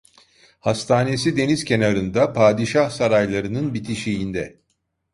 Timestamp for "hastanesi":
0.59-1.37